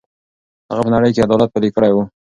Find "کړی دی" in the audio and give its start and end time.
1.75-2.03